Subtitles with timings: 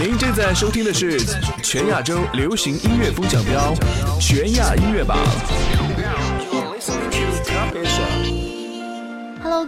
[0.00, 1.20] 您正在收听的是
[1.62, 3.74] 全亚洲流行音乐风向标
[4.18, 5.18] 全亚音乐榜。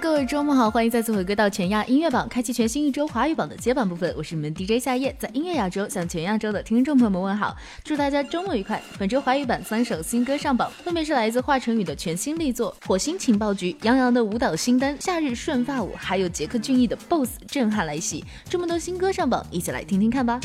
[0.00, 4.12] 各位周末好，欢迎再次回归到全亚音乐榜，开启全新一周华语榜的接榜部分。
[4.16, 8.82] 我是你们 DJ 夏夜，在音乐亚洲向全亚洲的听众朋友们问好，祝大家周末愉快。
[8.98, 18.24] 本周华语版三首新歌上榜，分别是来自华晨宇的全新力作《火星情报局》，杨洋的舞蹈新单《夏日顺发舞》，还有杰克隽逸的《BOSS》震撼来袭。
[18.48, 20.40] 这么多新歌上榜，一起来听听看吧。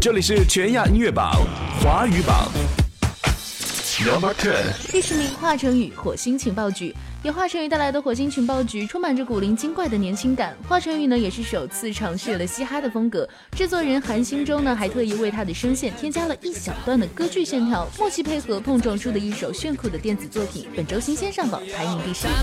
[0.00, 1.32] 这里是全亚音乐榜
[1.82, 2.48] 华语榜。
[4.04, 4.54] Number ten.
[4.92, 6.94] 第十名华晨宇火星情报局
[7.24, 10.56] 由华晨宇带来的《火星情报局》充满着古灵精怪的年轻感。
[10.68, 13.28] 华晨宇呢，也是首次尝试了嘻哈的风格。
[13.56, 20.68] 制作人韩星洲呢，还特意为他的声线添加了一小段的歌剧线条，默契配合碰撞出的一首炫酷的电子作品。
[20.76, 22.28] 本周新鲜上榜，排名第十。
[22.28, 22.34] 冒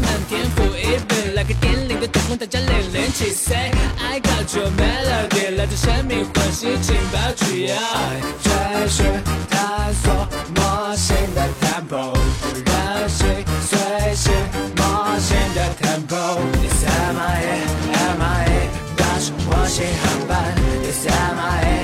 [19.75, 21.83] 乘火星航班，你是 MIA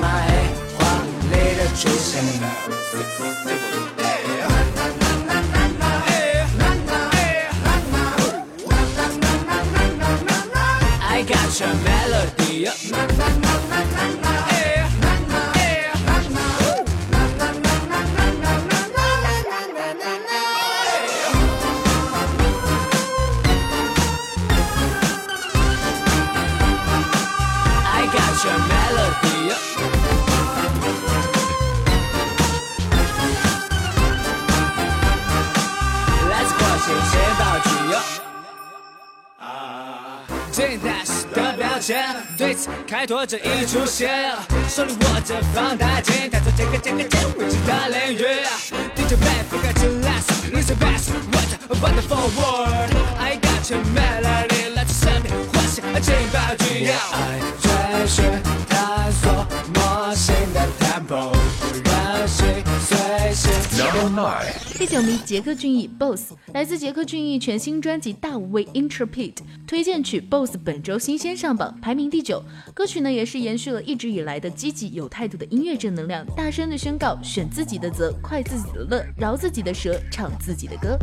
[0.00, 0.32] MIA，
[0.78, 0.80] 华
[1.30, 2.08] 丽的出现。
[11.02, 13.65] I got your melody.
[42.86, 44.32] 开拓者一出现，
[44.68, 48.24] 手里握着放大镜，探索这个这个这未知的领域。
[48.94, 52.90] DJ man forget to last, lose the best, what a wonderful world.
[53.18, 56.88] I got your melody，来自生命唤醒情报局。
[56.88, 58.24] 爱追寻
[58.68, 60.34] 探索魔性
[63.76, 69.34] 第九名，杰克隽逸《BOSS》来自杰克隽逸全新专辑《大无畏 Intrepid》
[69.66, 72.42] 推荐曲《BOSS》本周新鲜上榜，排名第九。
[72.72, 80.98] 歌曲呢也是延续了一直以来的积极有态度的音乐正能量，大声的宣告：选自己的责，快自己的乐，饶自己的舌，唱自己的歌。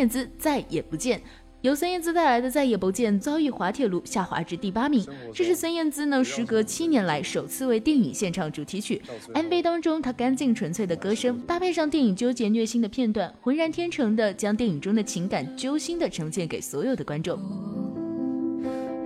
[0.00, 1.20] 燕姿再也不见，
[1.60, 5.06] 由孙燕姿带来的再也不见遭遇滑铁卢下滑至第八名。
[5.34, 9.02] 这是孙燕姿呢，时隔七年来首次为电影献唱主题曲。
[9.34, 17.38] mv 当中她干净纯粹的歌声，搭配上电影纠结虐心的片段，浑然天成的将电影中的情感揪心的呈现给所有的观众。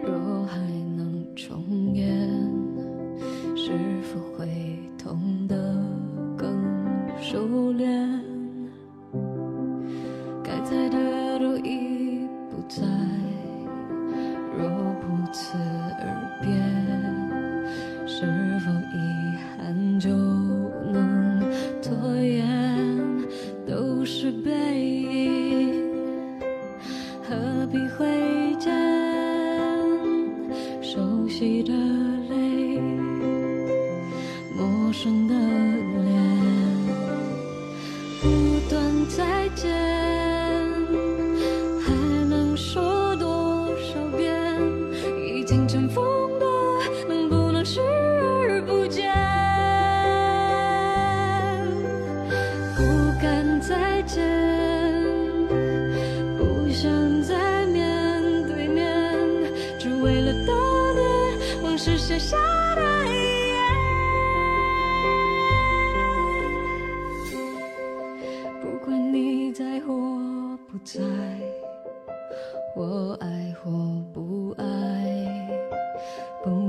[0.04, 0.56] 若还
[0.96, 2.08] 能重演，
[3.56, 4.46] 是否会
[4.96, 5.56] 痛得
[6.38, 6.56] 更
[7.20, 8.23] 熟练？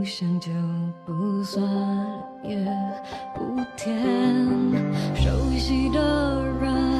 [0.05, 0.51] 想就
[1.05, 1.63] 不算，
[2.43, 2.55] 也
[3.33, 3.97] 不甜。
[5.15, 6.94] 熟悉的人，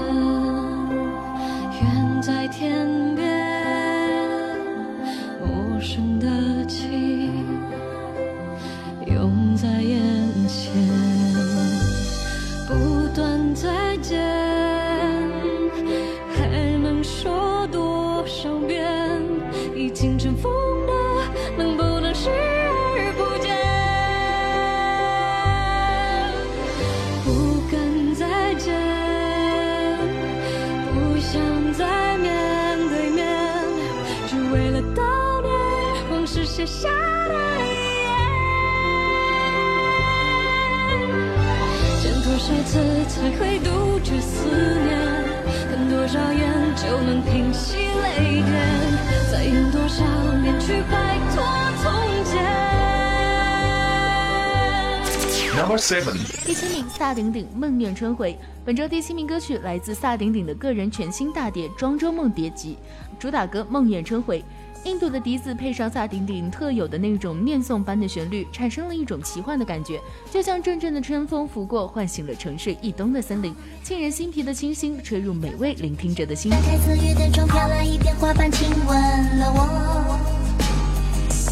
[57.15, 58.33] 顶顶《梦念春回》。
[58.65, 62.77] 本周第七名歌曲来自萨顶顶的个人全新大碟《庄周梦蝶集》，
[63.21, 64.39] 主打歌《梦魇春回》。
[64.83, 70.00] 印度的笛子配上萨顶顶特有的那种念诵般的旋律，产生了一种奇幻的感觉，
[70.31, 76.51] 就像阵阵的春风拂过，唤醒了沉睡一冬的森林，沁人心脾的清新吹入每位聆听者的心。
[76.51, 80.19] 开四月的窗，飘来一片花瓣，亲吻了我。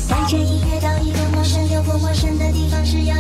[0.08, 3.16] 带着音乐到一个陌生又不陌生的地方，是要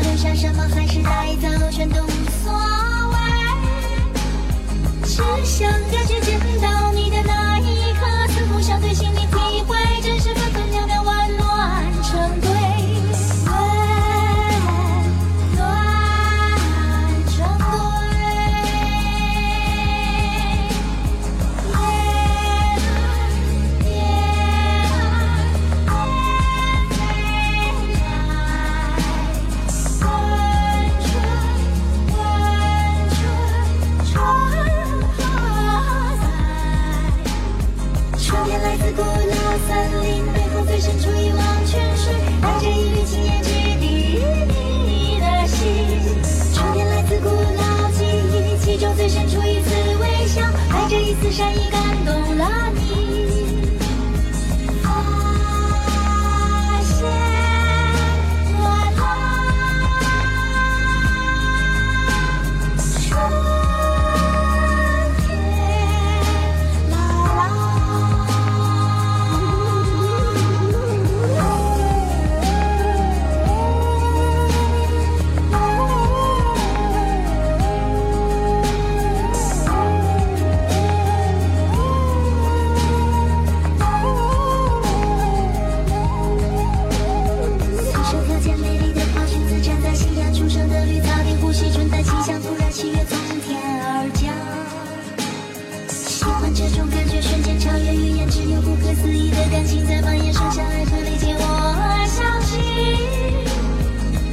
[96.56, 102.54] 这种感觉，瞬间超越语言，只有不可思议的感情在蔓延，剩下爱和理解，我相信。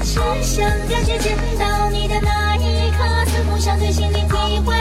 [0.02, 4.74] 只想感觉见到你的那一刻，似乎想对心灵体会，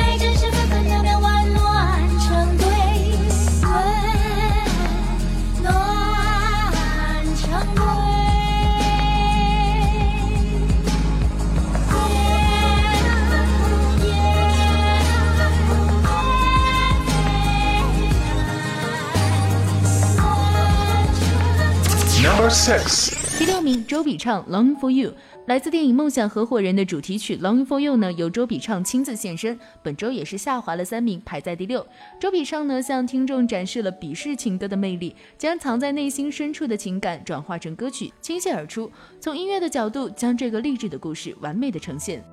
[22.50, 25.12] Number six，第六名，周笔畅《Long for You》。
[25.46, 31.86] 来自电影《梦想合伙人》的主题曲《Longing for You》呢，由周笔畅亲自现身，本周也是下滑了三名，排在第六。
[32.20, 38.92] 周笔畅呢，向听众展示了鄙视情歌的魅力，将藏在内心深处的情感转化成歌曲，倾泻而出。
[39.22, 42.24] 从音乐的角度，将这个励志的故事完美的呈现。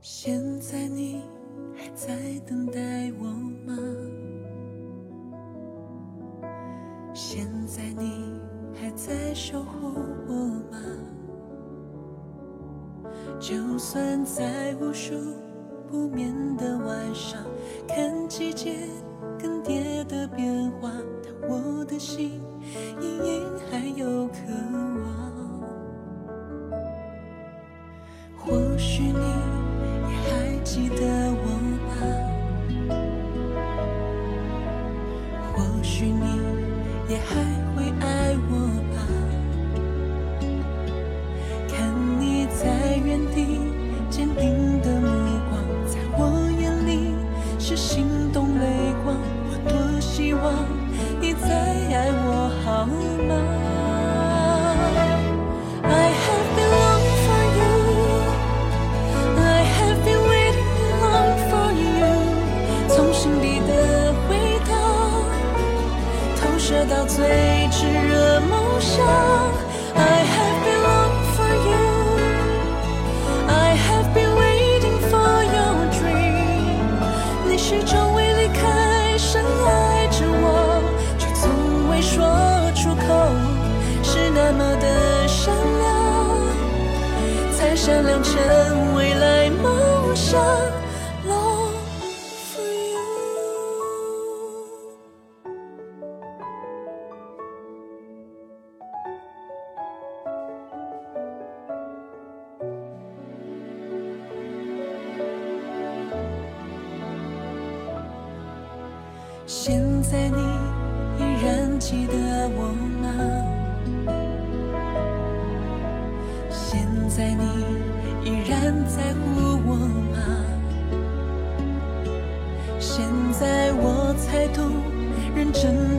[0.00, 1.20] 现在你
[1.76, 2.16] 还在
[2.48, 3.24] 等待我
[3.70, 3.76] 吗？
[7.20, 8.40] 现在你
[8.80, 9.92] 还在守护
[10.28, 10.34] 我
[10.70, 10.78] 吗？
[13.40, 15.16] 就算在无数
[15.90, 17.42] 不眠的晚上，
[17.88, 18.76] 看季节
[19.36, 20.92] 更迭的变化，
[21.24, 22.40] 但我的心
[23.00, 24.34] 隐隐还有渴
[25.02, 25.10] 望。
[28.36, 29.26] 或许你
[30.08, 31.02] 也还记得
[31.34, 31.46] 我
[31.88, 32.27] 吧？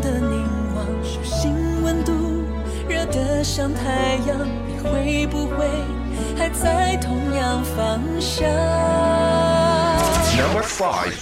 [0.02, 0.46] 的凝
[0.76, 2.14] 望，手心温度
[2.88, 5.68] 热得像太阳，你会不会
[6.38, 8.50] 还在同样方向
[10.38, 11.14] ？Number five，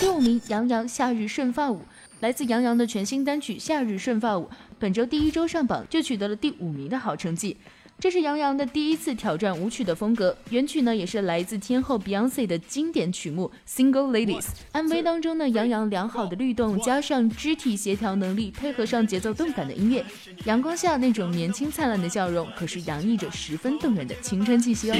[0.00, 1.76] 第五名，杨洋《夏日顺发舞》
[2.20, 4.44] 来自杨洋的全新单曲《夏日顺发舞》，
[4.78, 7.56] 本周第一周上榜就取得了第五名的好成绩。
[7.98, 14.42] 这是杨洋的第一次挑战舞曲的风格，原曲呢也是来自天后 Beyonce 的经典曲目《Single Ladies》。
[14.74, 20.04] MV 当中呢，杨洋良好的律动加上肢体协调能力，配合上节奏动感的音乐，
[20.44, 24.94] 阳光下那种年轻灿烂的笑容，可是洋溢着十分动人的青春气息哦。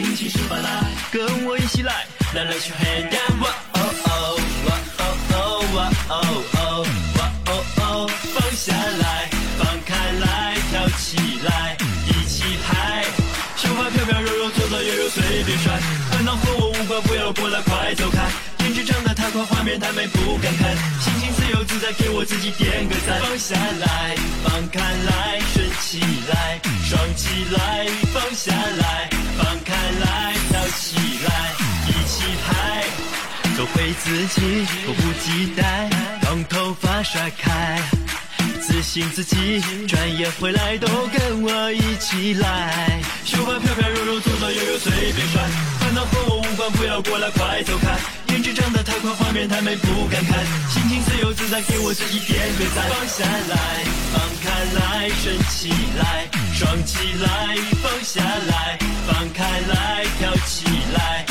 [1.13, 5.03] 跟我一起来，来来去 down，哇哦哦，哇哦
[5.35, 5.37] 哦，
[5.77, 6.13] 哇哦
[6.55, 6.87] 哦，
[7.19, 11.76] 哇哦哦，放下来，放开来，跳起来，
[15.47, 15.79] 右随便甩，
[16.11, 18.27] 烦恼和我无关，不要过来，快走开，
[18.65, 31.55] 颜值长得太快，画面太美，不敢看，心情自由自在，给我自己点个赞，放下来，放开来，顺起来，爽起来，放下来，放开来，跳起来，
[31.87, 32.85] 一起嗨，
[33.57, 35.89] 做回自己，迫不及待，
[36.23, 37.81] 让头发甩开。
[38.67, 43.01] 自信自己，转眼回来都跟我一起来。
[43.25, 45.41] 秀发飘飘柔柔，左左右右随便甩，
[45.79, 47.97] 烦恼和我无关，不要过来，快走开。
[48.35, 50.45] 颜值长得太快，画面太美，不敢看。
[50.69, 52.85] 心情自由自在，给我自己点个赞。
[52.91, 61.26] 放下来，放开来，顺起来，爽起来，放下来，放开来，跳起来，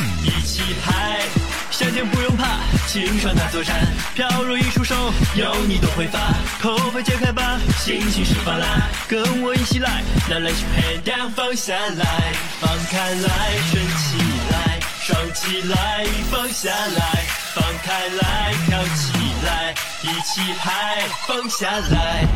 [2.96, 3.75] 用怕，请上那座山，
[4.14, 4.96] 飘如一束手，
[5.36, 6.20] 有你都会发，
[6.62, 14.18] 口会解开吧，心情释放啦，跟我一起来，来来去 hand down，放下来，放开来，顺起
[14.52, 19.14] 来，爽起来，放下来，放开来，跳起
[19.46, 19.74] 来，
[20.04, 22.28] 一起嗨，放下来。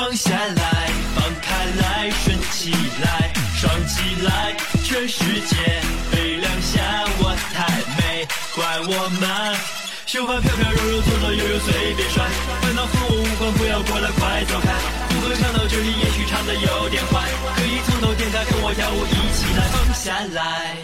[0.00, 5.56] 放下来，放开来，顺起来，爽起来，全世界
[6.10, 6.82] 被亮相，
[7.18, 8.26] 我太美，
[8.56, 9.54] 怪我吗？
[10.06, 12.24] 秀发飘飘柔柔，左左右右随便甩，
[12.62, 14.72] 烦恼和我无关，不要过来，快走开。
[15.10, 20.76] 副歌唱到这里，也许唱的有点坏，可以从头点开，跟我跳舞，一起来，放下来。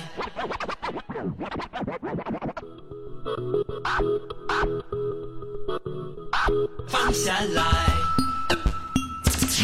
[6.86, 8.05] 放下来。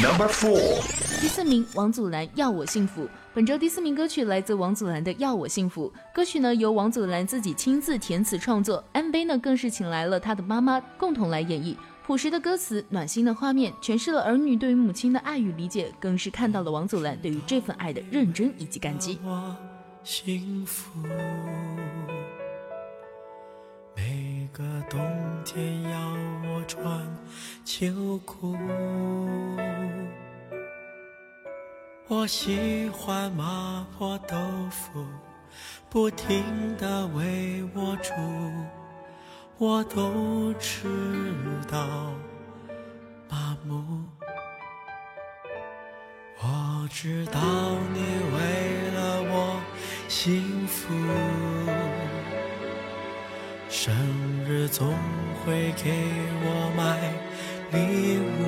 [0.00, 0.80] Number four，
[1.20, 3.04] 第四名，王祖蓝《要我幸福》。
[3.34, 5.92] 本周第四名歌曲来自王祖蓝的《要我幸福》。
[6.14, 11.76] 歌曲呢由王祖蓝自己亲自填词创作，MV 呢更是请来了他的妈妈共同来演绎。
[12.06, 19.18] 朴实的歌词，暖心的画面，诠释了儿女对于母亲的爱与理解，更是看到了王祖蓝对于这份爱的认真以及感激。
[19.22, 19.54] 我
[20.04, 20.90] 幸福。
[24.52, 25.00] 个冬
[25.46, 25.98] 天要
[26.44, 26.84] 我穿
[27.64, 28.54] 秋裤。
[32.06, 34.36] 我喜欢麻婆豆
[34.70, 35.06] 腐，
[35.88, 36.44] 不停
[36.76, 38.12] 的为我煮，
[39.56, 40.86] 我都吃
[41.70, 42.12] 到
[43.30, 44.04] 麻木。
[46.44, 47.40] 我知道
[47.94, 48.00] 你
[48.34, 49.62] 为了我
[50.08, 50.92] 幸福，
[53.84, 53.92] 生
[54.48, 54.94] 日总
[55.44, 55.90] 会给
[56.44, 56.80] 我买
[57.72, 58.40] 礼物，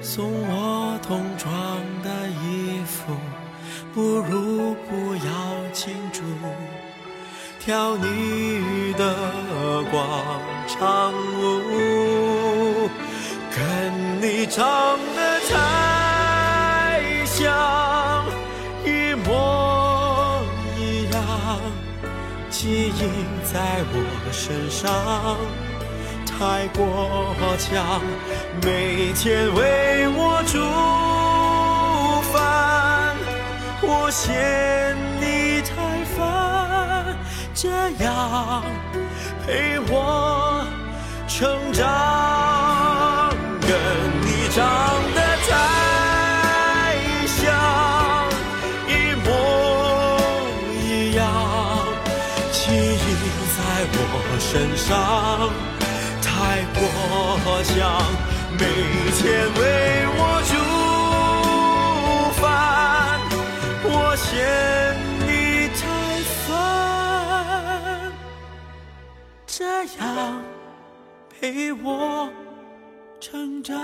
[0.00, 1.52] 送我童装
[2.02, 3.12] 的衣服，
[3.92, 5.30] 不如不要
[5.74, 6.22] 庆祝，
[7.60, 9.14] 跳你的
[9.90, 10.00] 广
[10.66, 12.88] 场舞。
[13.54, 15.81] 跟你长得太
[23.52, 23.58] 在
[23.92, 23.96] 我
[24.32, 25.36] 身上
[26.24, 28.00] 太过强，
[28.62, 30.58] 每天为我煮
[32.32, 33.14] 饭，
[33.82, 37.14] 我嫌你太烦，
[37.52, 37.68] 这
[38.02, 38.64] 样
[39.44, 40.64] 陪我
[41.28, 43.28] 成长，
[43.60, 43.70] 跟
[44.22, 44.91] 你长。
[56.20, 56.80] 太过
[57.64, 57.80] 强，
[58.58, 58.64] 每
[59.16, 59.20] 天
[59.54, 59.60] 为
[60.18, 60.52] 我煮
[62.40, 62.42] 饭，
[63.84, 64.30] 我嫌
[65.26, 65.30] 你
[65.78, 65.80] 太
[66.46, 66.48] 烦。
[69.46, 70.00] 这样
[71.30, 72.28] 陪我
[73.20, 73.74] 成长，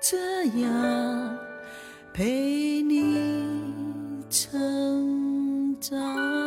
[0.00, 1.38] 这样
[2.14, 6.45] 陪你成长。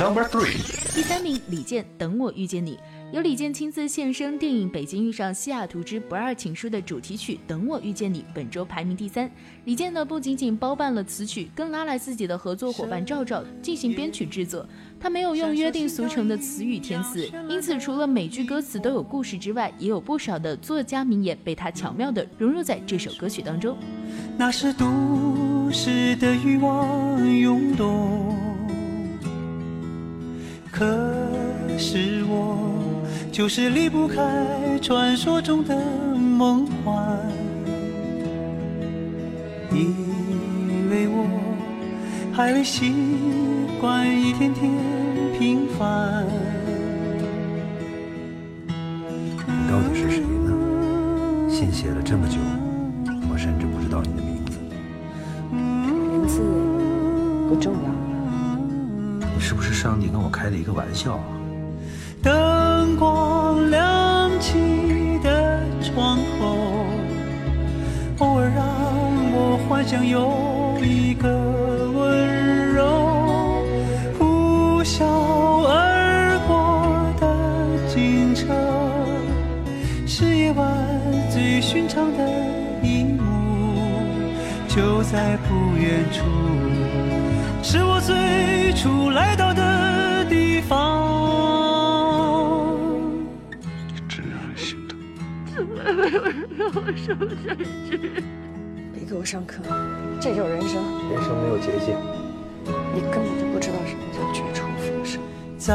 [0.00, 0.56] Number three，
[0.94, 2.76] 第三名，李健《等我遇见你》，
[3.12, 9.30] 由李健亲自献声电影《北京遇上西雅图之不二情书》的主题曲《等我遇见你》，本周排名第三。
[9.66, 14.66] 李健呢不仅仅包办了词曲，更拉来自己的合作伙伴赵照进行编曲制作。
[14.98, 23.76] 他没有用约定俗成的词语填词，因此除了每句歌词都有故事之外，也有不少的作家名言被他巧妙地融入在这首歌曲当中。
[24.38, 28.34] 那是都市的欲望涌动，
[30.70, 30.86] 可
[31.76, 32.56] 是我
[33.30, 35.76] 就是离不开传说中的
[36.14, 37.18] 梦幻。
[39.72, 41.26] 因为我
[42.32, 42.92] 还未习
[43.80, 44.70] 惯一天天
[45.38, 46.26] 平凡，
[48.66, 50.50] 你到底是谁呢？
[51.48, 52.38] 信写了这么久，
[53.30, 54.58] 我甚至不知道你的名字。
[55.52, 56.40] 名字
[57.48, 57.99] 不重要。
[59.40, 61.24] 是不是上帝跟我开了一个玩笑啊？
[62.22, 66.56] 灯光亮起的窗口，
[68.18, 68.62] 偶尔让
[69.32, 71.28] 我幻想有一个
[71.94, 73.64] 温柔，
[74.18, 75.04] 呼啸
[75.66, 77.26] 而过的
[77.88, 78.44] 警车，
[80.06, 80.68] 是夜晚
[81.30, 82.28] 最寻常的
[82.82, 83.22] 一幕，
[84.68, 86.24] 就在不远处，
[87.62, 88.14] 是我最
[88.80, 91.04] 初来到的地方。
[93.88, 94.98] 你真让人心疼。
[98.94, 99.62] 别给我上课，
[100.18, 101.94] 这就是人生，人生没有捷径，
[102.94, 105.20] 你根本就不知道什么叫绝处逢生。
[105.58, 105.74] 在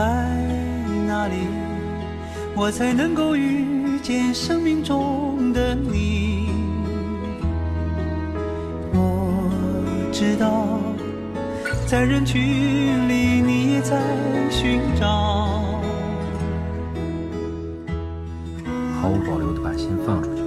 [1.05, 1.35] 哪里，
[2.55, 6.49] 我才能够遇见生命中的你？
[8.93, 9.47] 我
[10.11, 10.79] 知道，
[11.87, 14.01] 在人群里你也在
[14.49, 15.61] 寻找。
[18.99, 20.41] 毫无保留的把心放出去，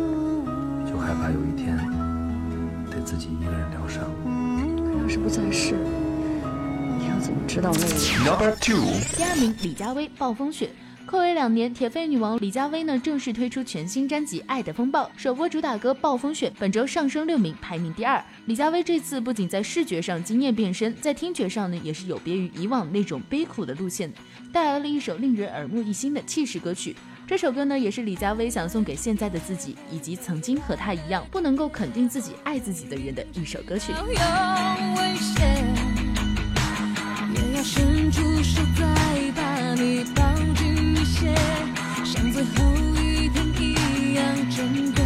[0.90, 1.76] 就害怕有一天
[2.90, 4.02] 得自己一个人疗伤。
[4.84, 5.76] 可要是不在世，
[6.98, 8.82] 你要怎么知道那个人？Number two，
[9.16, 10.66] 第二名，李佳薇《暴风雪》。
[11.10, 18.22] 暌违两年，铁肺女王李佳薇呢正式推出全新专辑《爱的风暴》，首播主打歌《暴风雪》本周上升六名，排名第二。
[18.44, 24.12] 李佳薇这次不仅在视觉上惊艳变身，在听觉上呢也是有别于以往那种悲苦的路线，
[24.52, 26.94] 带来了一首令人耳目一新的气势歌曲。
[27.26, 33.92] 这首歌呢也是李佳薇想送给现在的自己，以及曾经和她一样不能够肯定自己、爱自己的人的一首歌曲。
[33.92, 34.14] 有危
[35.16, 35.74] 险，
[37.34, 40.27] 也要伸出手再把你抱，
[42.38, 42.72] 最后
[43.02, 45.02] 一天一样珍贵。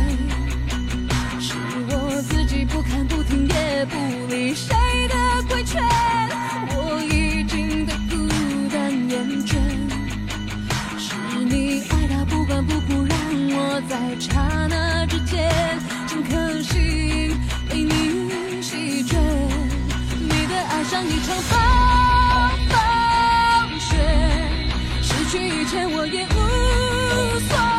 [1.40, 1.54] 是
[1.88, 4.76] 我自己不看不听也不理谁
[5.08, 5.82] 的规劝，
[6.76, 8.28] 我已经的孤
[8.68, 9.56] 单厌倦。
[10.98, 13.16] 是你爱到不管不顾，让
[13.56, 15.50] 我在刹那之间
[16.06, 17.34] 整颗心
[17.66, 19.18] 被你席卷。
[20.20, 22.11] 你的爱像一场暴风
[25.32, 27.71] 去一切我也无所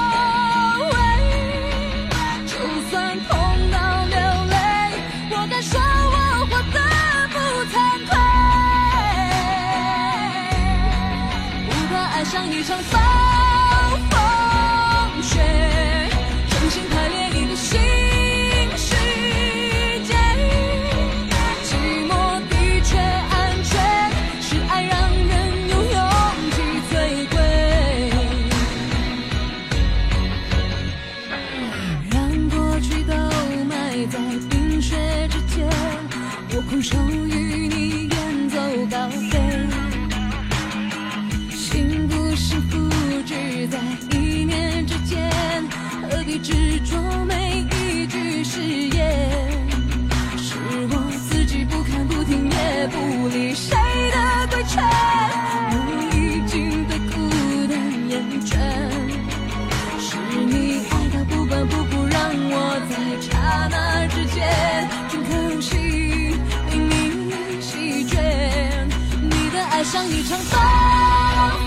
[70.14, 70.56] 一场暴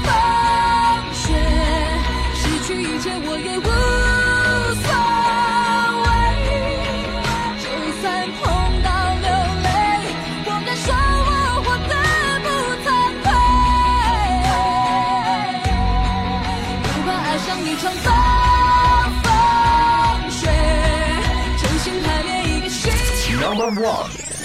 [0.04, 0.08] 风
[1.12, 1.34] 雪，
[2.32, 3.95] 失去一切我也无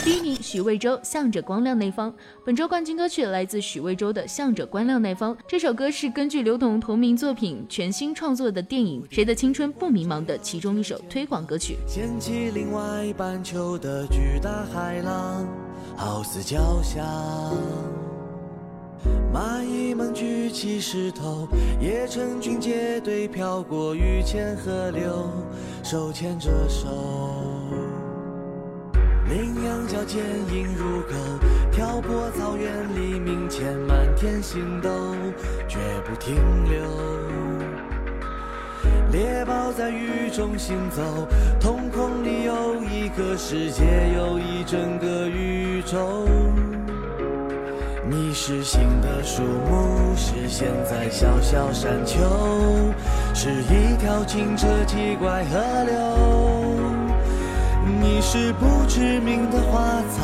[0.03, 2.11] 第一名，许魏洲《向着光亮那方》。
[2.43, 5.35] 本周冠军歌曲来自许魏洲的《向着光亮那方》。
[5.47, 11.77] 这首歌是根据刘同同名作品全新创作的电影《谁的青春不迷茫》的其中一首推广歌曲。
[11.85, 15.47] 掀起另外半球的巨大海浪，
[15.95, 17.05] 好似脚下。
[19.31, 21.47] 蚂蚁们举起石头，
[21.79, 25.29] 也成群结队飘过雨前河流，
[25.83, 26.89] 手牵着手。
[29.31, 30.19] 羚羊角坚
[30.53, 31.15] 硬如狗，
[31.71, 34.89] 挑拨草原黎明前满天星斗，
[35.69, 36.35] 绝不停
[36.69, 36.81] 留。
[39.09, 41.01] 猎豹在雨中行走，
[41.61, 43.85] 瞳孔里有一个世界，
[44.17, 46.27] 有一整个宇宙。
[48.09, 52.19] 你是新的树木，是现在小小山丘，
[53.33, 56.50] 是一条清澈奇怪河流。
[58.01, 60.23] 你是不知名的花草，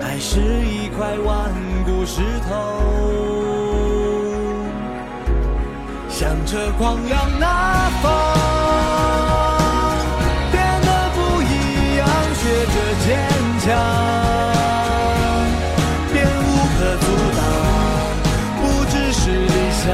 [0.00, 1.52] 还是一块顽
[1.84, 2.50] 固石头？
[6.08, 8.10] 向着光亮那方，
[10.50, 13.06] 变得不一样，学着坚
[13.60, 13.70] 强，
[16.12, 17.06] 便无可阻
[17.36, 17.40] 挡，
[18.60, 19.86] 不只是理想。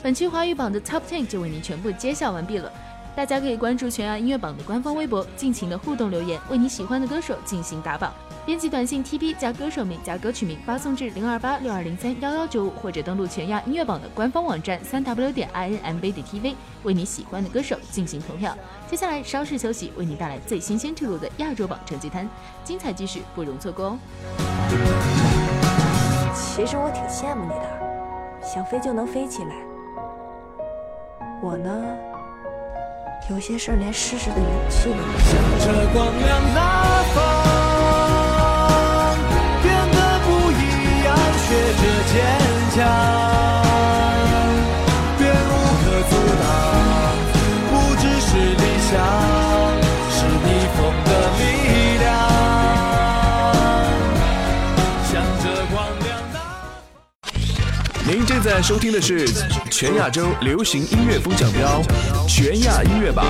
[0.00, 2.70] 本期华语榜的 Top Ten 就为您全部揭晓完毕了。
[3.16, 8.12] 大家可以关注全亚音乐榜的官方微博，尽情的互动留言，为你喜欢的歌手进行打榜。
[8.44, 18.54] 编辑短信 TP 加歌手名加歌曲名发送至零二八六二零三幺幺九五，或者登录全亚音乐榜的官方网站三 W 点 INMB 点 TV，为你喜欢的歌手进行投票。
[18.88, 22.28] 接下来稍事休息，为你带来最新鲜出炉的亚洲榜成绩单，
[22.64, 23.98] 精彩继续，不容错过哦。
[26.34, 29.54] 其实我挺羡慕你的，想飞就能飞起来。
[31.42, 31.82] 我呢，
[33.30, 37.43] 有些事连试试的勇气都没有。
[58.06, 59.26] 您正在收听的是
[59.70, 61.80] 全亚洲流行音乐风向标
[62.28, 63.24] 全亚音乐榜。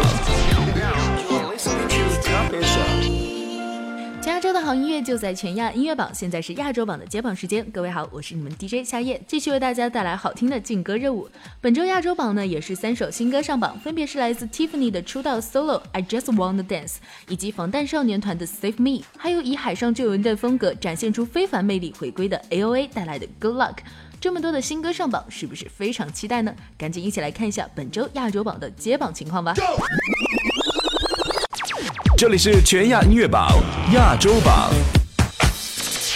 [4.21, 7.65] 全亚洲的好音乐就在全亚音乐榜，现在是亚洲榜的揭榜时间。
[7.71, 11.29] 各位好，我是你们 DJ 夏夜，继续为大家带来好听的劲歌热舞。
[11.61, 16.97] 本周亚洲榜呢也是三首新歌上榜，分别是来自 Tiffany 的出道 solo I Just Wanna Dance，
[17.29, 23.77] 以及防弹少年团的 Save Me，还有以海上救援队风格展现出非凡魅力回归的 A.O.A 带来的 Good Luck。
[24.25, 26.55] 这么多的新歌上榜，是不是非常期待呢？
[26.79, 29.53] 赶紧一起来看一下本周亚洲榜的揭榜情况吧。
[32.17, 33.51] 这里是全亚音乐榜
[33.93, 34.73] 亚洲榜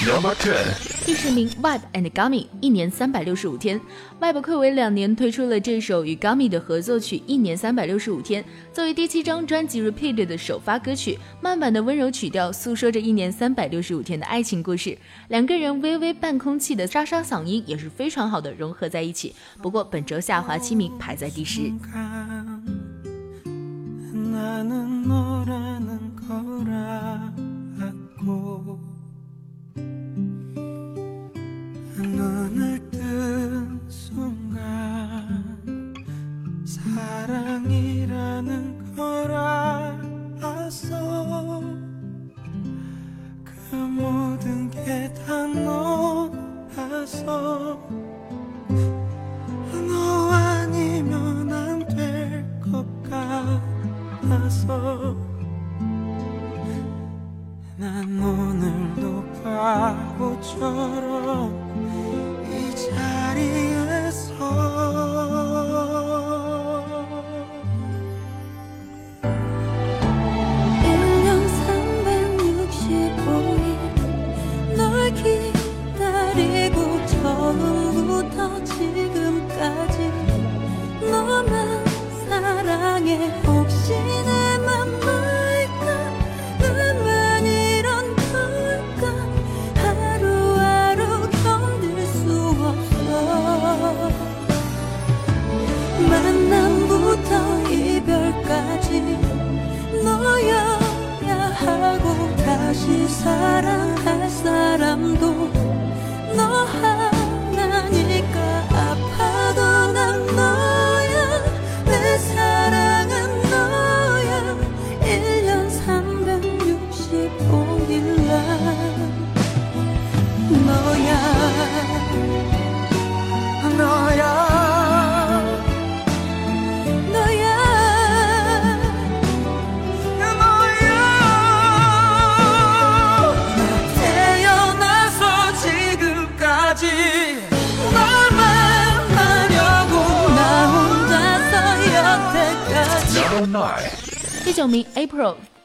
[0.06, 0.87] ，Number Ten。
[1.08, 3.80] 第十名 Vibe and Gummy，一年三百六十五天。
[4.20, 8.42] Vibe 暌违两年推出了这首与 Gummy 的合作曲《一年三百六十五天》，
[8.74, 14.98] 作为第七张专辑 Repeat 的首发歌曲，慢板的温柔曲调诉说着一年三百六十五天的爱情故事。
[15.28, 19.34] 两个人微微半空气的沙沙嗓音也是非常好的融合在一起。
[19.62, 21.72] 不过本周下滑七名，排在第十。
[32.18, 35.54] 눈을 뜬 순간
[36.66, 38.50] 사랑이라는
[38.96, 40.90] 걸 알았어
[43.44, 47.24] 그 모든 게 다 너라서
[49.88, 55.16] 너 아니면 안 될 것 같아서
[57.76, 61.57] 난 오늘도 바보처럼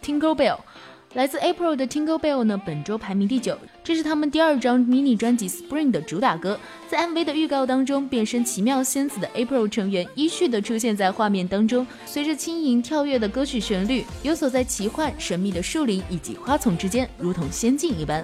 [0.04, 0.58] Tingle Bell，
[1.14, 6.60] 来自 April 的 Tingle Bell 呢，本周排名第九，这是他们第二张迷你专辑 Spring 的主打歌。
[6.90, 18.24] 在 MV 的预告当中，变身奇妙仙子的 April 成员依序的出现在画面当中，随着轻盈跳跃的歌曲旋律，游走在奇幻神秘的树林以及花丛之间，如同仙境一般。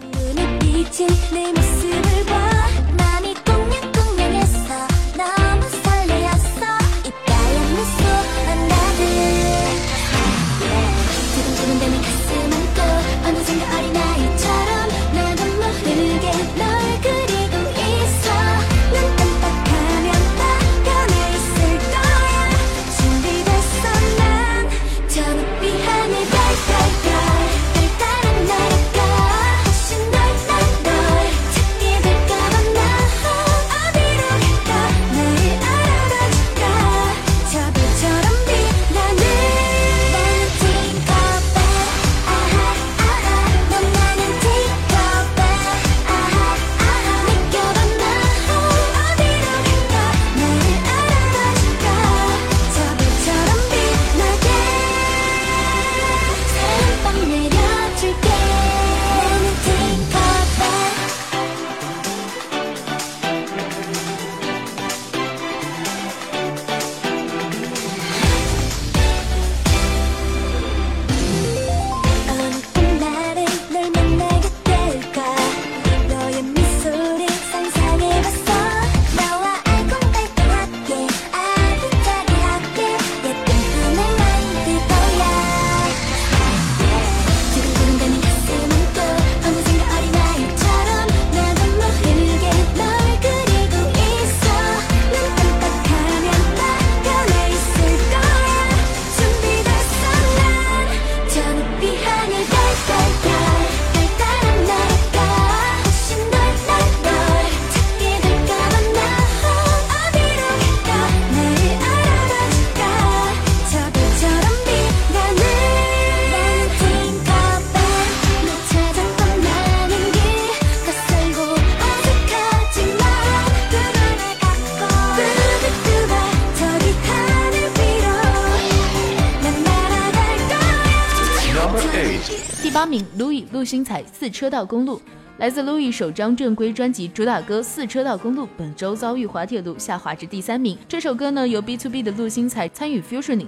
[134.20, 134.98] 四车道公路》。
[135.38, 140.78] 来自 Louis 首张正规专辑主打歌《四车道公路》本周遭遇滑铁卢，下滑至第三名。
[140.90, 143.48] 这首歌呢由 B to B 的陆星材参与 fusioning，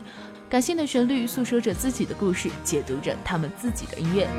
[0.49, 4.29] 感性的旋律诉说着自己的故事，解读着他们自己的音乐。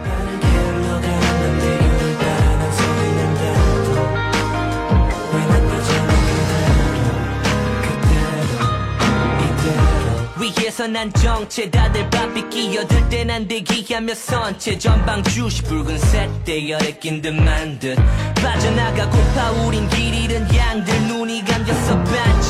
[10.58, 14.78] 위에서 난 정체 다들 바삐 끼어들 땐난 대기하며 선체.
[14.78, 17.96] 전방 주시 붉은 색 대 열에 낀 듯 만 듯.
[18.42, 21.00] 빠져나가고파 우린 길 잃은 양들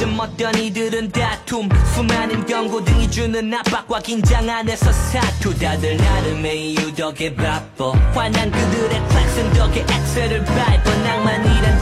[0.03, 5.57] 반쯤 어떤 이들은 다툼 수많은 경고 등이 주는 압박과 긴장 안에서 사투.
[5.59, 7.93] 다들 나름의 이유 덕에 바빠.
[8.13, 10.97] 화난 그들의 클락슨 덕에 엑셀을 밟아.
[11.03, 11.73] 낭만이란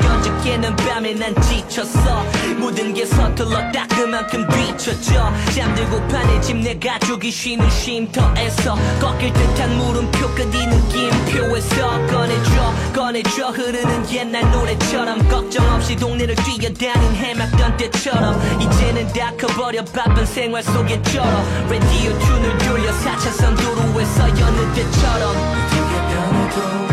[0.00, 2.24] 던져 깨는 밤에 난 지쳤어.
[2.58, 5.32] 모든 게 서툴러 딱 그만큼 비춰져.
[5.54, 13.50] 잠들고 파 내집 내 가족이 쉬는 쉼터에서 꺾일 듯한 물음표 끝이 느낌표에서 꺼내줘 꺼내줘.
[13.50, 21.00] 흐르는 옛날 노래처럼 걱정 없이 동네를 뛰어다닌 해맑던 때처럼 이제는 다 커버려 바쁜 생활 속에
[21.02, 21.24] 쩔어
[21.68, 26.89] 라디오 튠을 돌려 4차선 도로에서 여느 때처럼 어떻게 변해도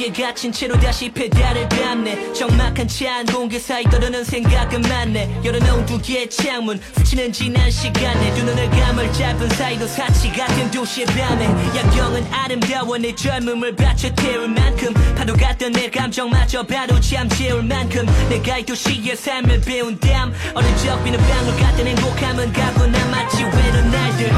[0.00, 2.32] 위에 갇힌 채로 다시 페달을 밟네.
[2.32, 5.42] 적막한 차한 공기 사이 떠도는 생각은 많네.
[5.44, 8.34] 열어놓은 두 개의 창문 스치는 지난 시간에.
[8.34, 11.44] 두 눈을 감을 잡은 사이도 사치 같은 도시의 밤에.
[11.76, 14.94] 야경은 아름다워 내 젊음을 바쳐 태울 만큼.
[15.16, 18.06] 파도 같던 내 감정마저 바로 잠재울 만큼.
[18.30, 23.44] 내가 이 도시의 삶을 배운 담 어릴 적 비는 방울 같은 행복함은 가고 남았지.
[23.44, 24.32] 외로운 날들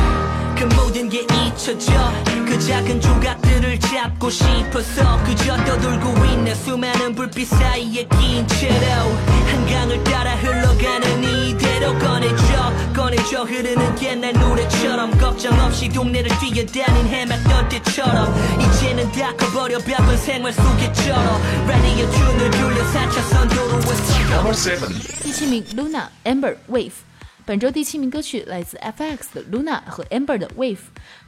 [0.57, 1.93] 그 모든 게 미쳐져
[2.47, 9.12] 그 작은 조각들을 잡고 싶어서 그저 떠돌고 있는 수많은 불빛 사이에 긴 채로
[9.51, 13.45] 한강을 따라 흘러가는 이대로 꺼내줘 꺼내줘.
[13.45, 15.11] 흐르는 옛날 노래처럼.
[15.19, 18.35] 걱정 없이 동네를 뛰어다닌 해맞던 때처럼.
[18.61, 23.83] 이제는 다 커버려 바쁜 생활 속에 절어 라디오 줄을 돌려 4차선 도로에
[24.33, 24.79] Number 7
[25.27, 26.09] Ichimik Luna
[27.44, 30.78] 本周第七名歌曲来自 FX 的 Luna 和 Amber 的 Wave。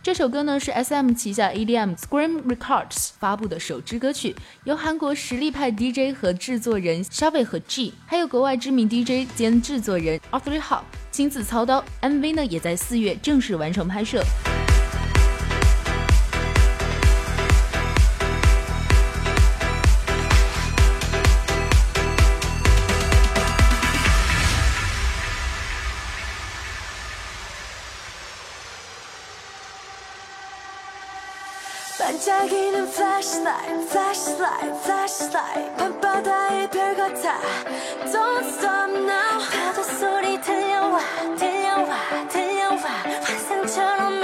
[0.00, 7.58] 这首歌呢是 SM 旗下 EDM Scream Records 发布的首支歌曲，由韩国实力派 DJ 和制作人 s h a v i 和
[7.60, 11.84] G，还有国外知名 DJ 兼制作人 Arthur h a w 亲自操刀。
[12.00, 14.22] MV 呢也在四月正式完成拍摄。
[33.93, 37.39] flashlight, flashlight, flashlight 밤바다의 별 같아
[38.11, 40.99] Don't stop now 파도 소리 들려와
[41.37, 42.89] 들려와 들려와
[43.23, 44.23] 환상처럼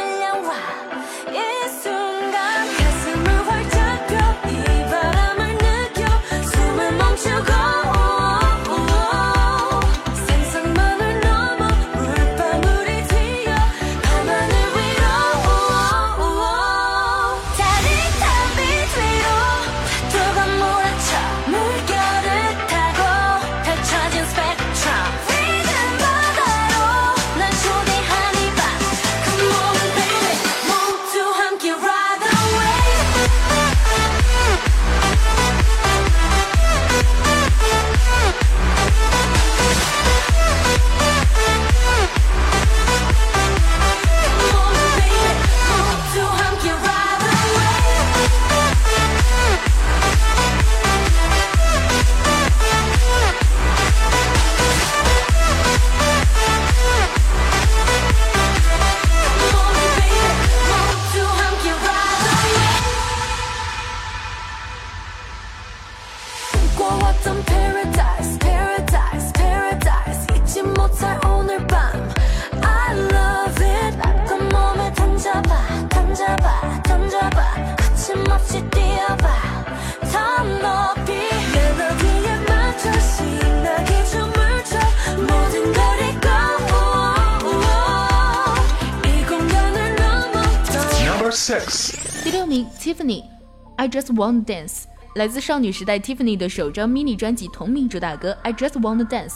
[93.91, 94.69] Just Want to Dance》，
[95.17, 99.29] 来自少女时代 Tiffany 的首张 mini 专辑同名主打歌《I Just Want to Dance》，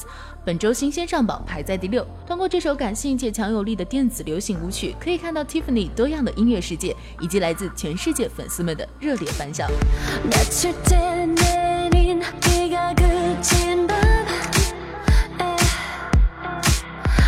[0.45, 2.07] 本周新鲜上榜，排在第六。
[2.25, 9.69] 通过这首感性且强有力的电子流行舞曲，可以看到 Tiffany 多样的音乐世界，以及来自全世界粉丝们的热烈反响。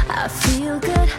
[0.09, 1.11] I feel good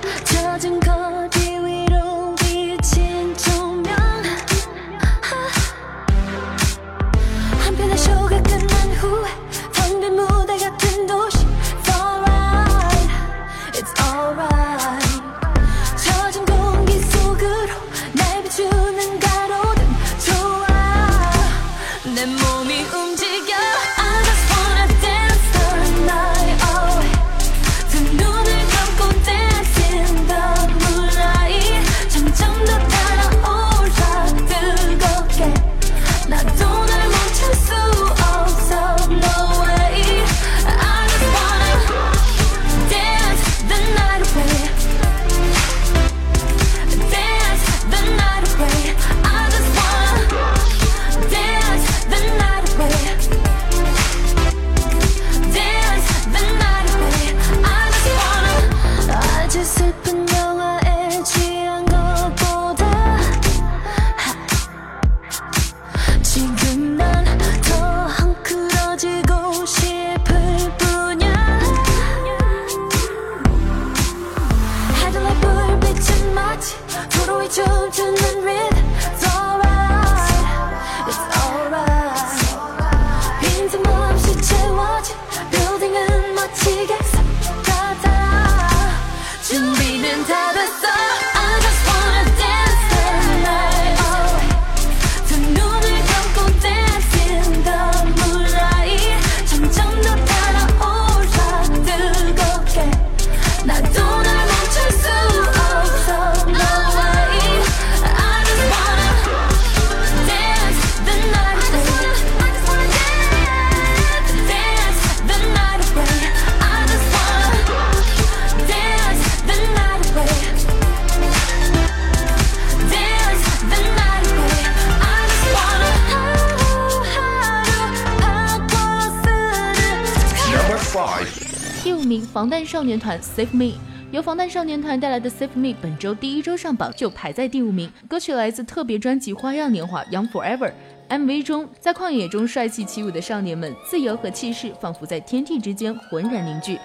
[132.88, 133.74] 少年团 Save Me
[134.12, 137.92] 由防弹少年团带来的 Save Me 本周第一周上榜，就排在第五名。
[138.08, 140.72] 歌曲来自特别专辑《花样年华》Young Forever
[141.10, 146.80] MV 中，在旷野中帅气起舞的少年们，自由和气势仿佛在天地之间浑然凝聚。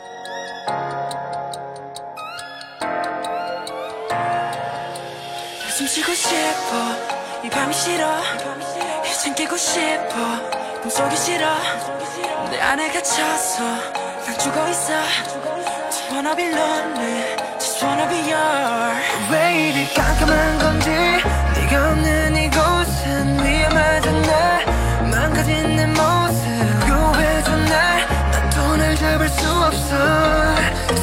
[16.23, 18.95] wanna be lonely Just wanna be your.
[19.31, 24.65] 왜 이리 깜깜한 건지 네가 없는 이곳은 위험하던 날
[25.11, 26.47] 망가진 내 모습.
[26.87, 29.97] 구해줘 날난 돈을 잡을 수 없어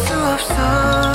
[0.08, 1.09] 수 없어.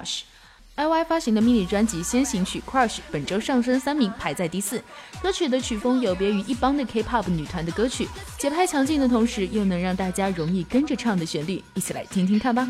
[0.00, 0.20] Crush。
[0.76, 4.82] IY 发行的迷你专辑先行曲 Crush 本周上升三名，排在第四。
[5.22, 12.66] 歌曲的曲风有别于一般的 K-pop 女团的歌曲，节拍强劲的同时，又能让大家容易跟着唱的旋律，一起来听听看吧。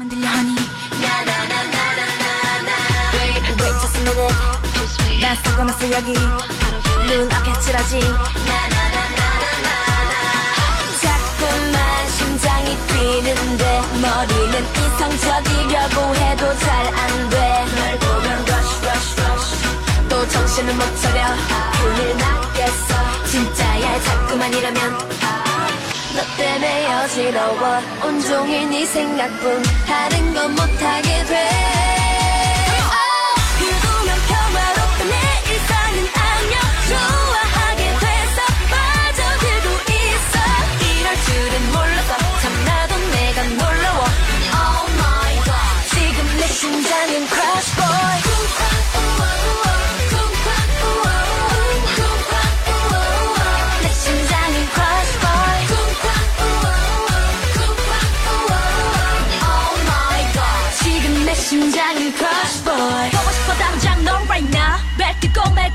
[12.88, 20.08] 뛰는데 머리는 이성적이려고 해도 잘 안돼널 보면 rush rush rush.
[20.08, 21.24] 또 정신을 못 차려.
[21.72, 23.24] 큰일 나겠어.
[23.26, 24.98] 진짜야 자꾸만 이러면.
[26.16, 27.80] 너 때문에 어지러워.
[28.04, 29.62] 온종일 네 생각뿐.
[29.86, 31.48] 다른 건 못하게 돼.
[33.58, 34.00] 그동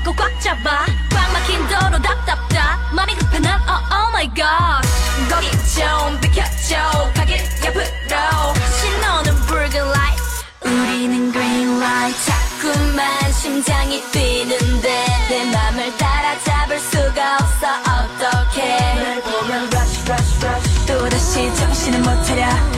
[0.06, 0.86] 맺고 꽉 잡아.
[1.10, 2.78] 꽉 막힌 도로 답답다.
[2.92, 4.88] 맘이 급해 난 oh, oh my god
[5.28, 7.12] 거기 좀 비켜줘.
[7.14, 8.54] 가길 옆으로.
[8.80, 10.22] 신호는 붉은 light.
[10.64, 12.16] 우리는 green light.
[12.24, 17.66] 자꾸만 심장이 뛰는데 내 맘을 따라잡을 수가 없어.
[17.66, 18.94] 어떡해.
[18.94, 20.86] 널 보면 rush rush rush.
[20.86, 22.75] 또다시 정신을 못 차려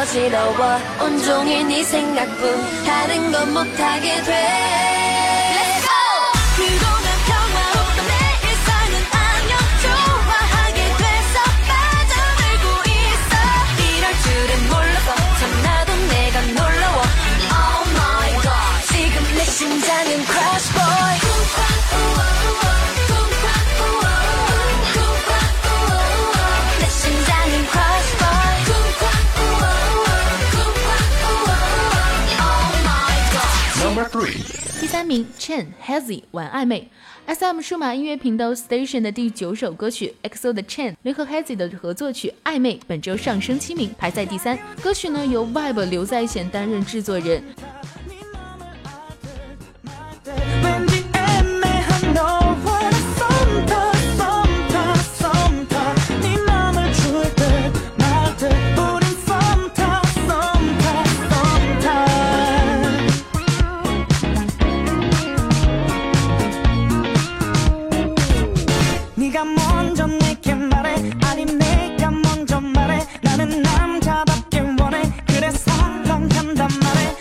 [0.00, 4.32] 어지러워 온종일 네 생각뿐 다른 건 못하게 돼
[5.52, 5.99] Let's go!
[34.90, 36.88] 三名 Chen Hazy 玩暧昧
[37.28, 44.58] ，SM 数码音乐频道 Station 的第九首歌曲 EXO 的 Chen 联合 Hazy 的合作曲《暧昧》本周上升七名，排在第三。
[44.82, 47.40] 歌曲呢由 Vibe 刘在贤担任制作人，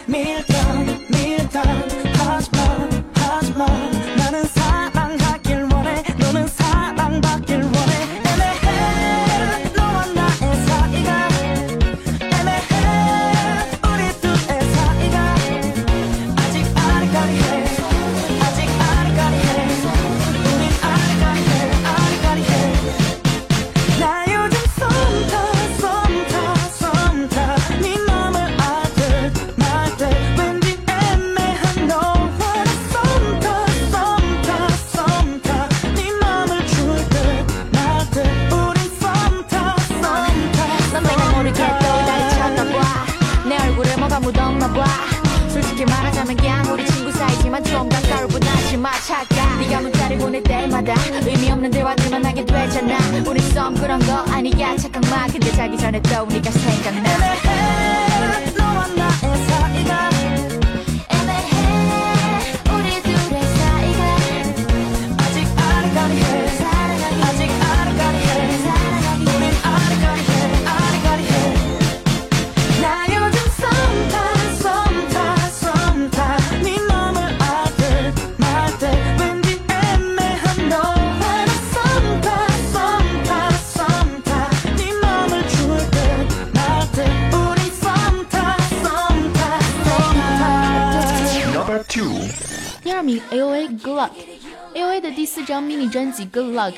[0.09, 3.98] Milton, Milton, hot blood, hot blood.》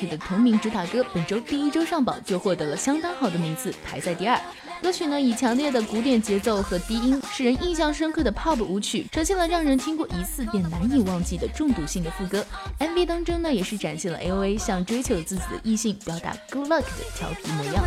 [0.10, 4.40] 的同名主打歌，本周第一周上榜就获得了相当好的名次，排在第二。
[4.82, 12.44] 歌曲呢以强烈的古典节奏和低音，使人印象深刻的 pop 舞曲，呈现了让人听过一次便难以忘记的中毒性的副歌。
[12.80, 17.84] MV 当中呢，也是展现了 AOA 向追求自己的异性表达 good luck 的调皮模样。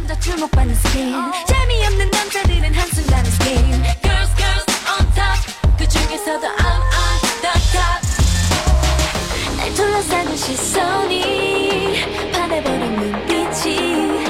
[9.75, 14.27] 둘러싸는 시선이 반해버린 눈빛이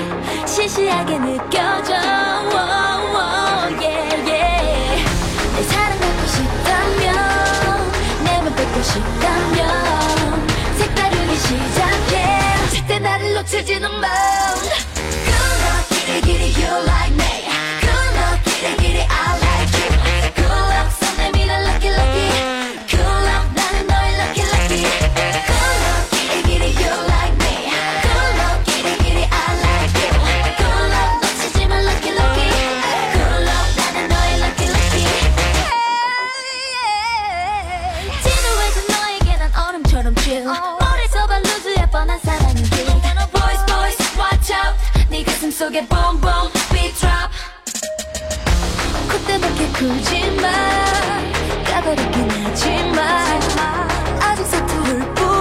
[0.46, 1.94] 시시하게 느껴져.
[5.56, 7.92] 내 사랑 받고 싶다면
[8.24, 12.14] 내맘 뺏고 싶다면 색다르게 시작해
[12.72, 14.08] 절대 나를 놓치지는 마
[14.94, 17.33] Good luck, kitty kitty, you like me.
[45.74, 46.20] 속에 boom,
[46.72, 47.30] beat drop.
[49.08, 50.48] 그때 밖에 굴지 마.
[51.64, 53.00] 까다롭긴 하지만
[54.20, 55.33] 아직 서투를 뿐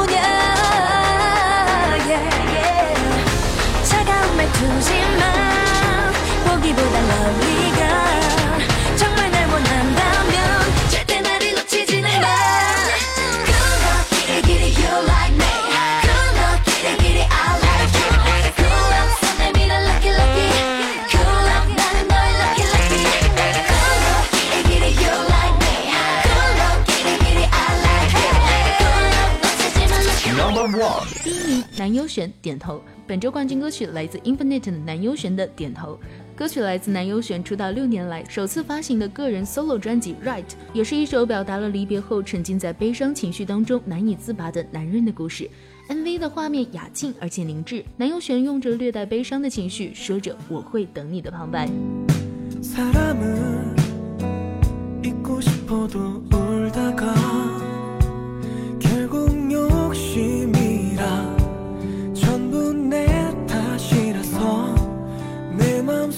[31.84, 36.00] 男优选点头，本周冠军歌曲来自 Infinite 的男优选的点头。
[36.34, 45.50] 歌曲来自男优选出道六年来首次发行的个人 solo 专辑《Right》，也是一首表达了离别后沉浸在悲伤情绪当中难以自拔的男人的故事。
[45.90, 51.68] MV 的画面雅静而且凝滞，男优选用着略带悲伤的情绪说着“我会等你”的旁白。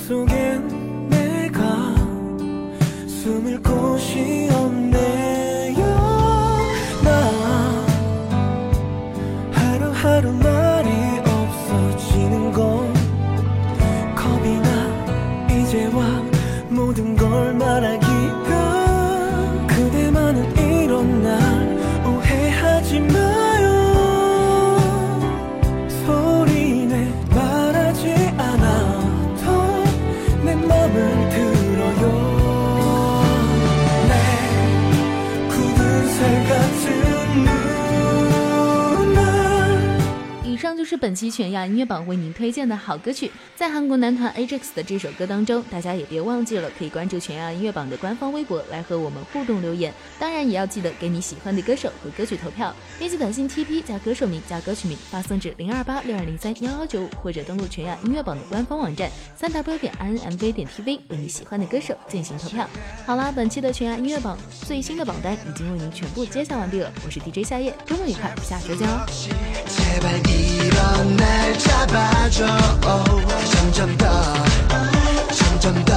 [0.07, 1.95] 속엔 내가
[3.07, 5.83] 숨을 곳이 없네요.
[7.03, 7.85] 나
[9.51, 10.64] 하루하루 말
[40.95, 43.29] 是本期全亚音乐榜为您推荐的好歌曲。
[43.53, 49.93] 在韩国男团 AJAX 的这首歌当中，大家也别忘记了可以关注全亚音乐榜的官方微博来和我们互动留言。
[50.17, 52.73] 当然，也要记得给你喜欢的歌手和歌曲投票。
[52.97, 62.69] 编辑短信 TP 加歌手名加歌曲名发送至零二八六二零三幺幺九五，或者登录全亚音乐榜的官方网站三 w 点 INMV 点 TV 为你喜欢的歌手进行投票。
[63.05, 66.89] 好啦，本期的全亚音乐榜最新的榜单已经为您全部揭晓完毕了。
[67.05, 69.05] 我是 DJ 夏夜，周末愉快，下周见哦。
[70.85, 72.45] 이런 날 잡아줘.
[73.51, 74.33] 점점 더
[75.33, 75.95] 점점 더.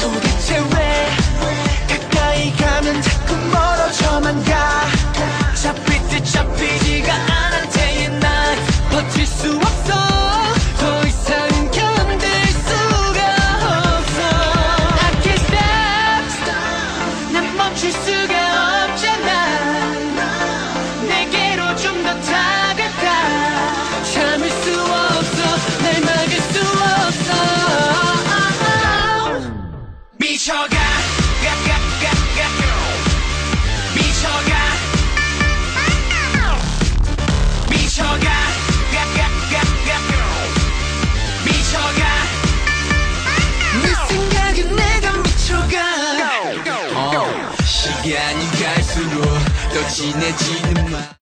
[0.00, 1.08] 도대체 왜
[1.88, 4.86] 가까이 가면 자꾸 멀어져만 가?
[5.54, 8.56] 잡힐 듯 잡히지가 않은 태의 날
[8.90, 9.92] 버틸 수 없어
[49.94, 50.71] 一年。